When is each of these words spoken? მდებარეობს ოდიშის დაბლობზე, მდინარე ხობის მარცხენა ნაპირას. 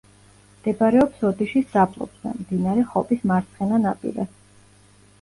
მდებარეობს 0.53 1.21
ოდიშის 1.29 1.69
დაბლობზე, 1.75 2.33
მდინარე 2.41 2.89
ხობის 2.95 3.31
მარცხენა 3.35 3.85
ნაპირას. 3.89 4.37